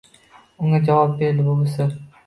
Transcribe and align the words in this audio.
Unga 0.67 0.81
javob 0.89 1.15
berdi 1.23 1.49
buvisi. 1.51 1.91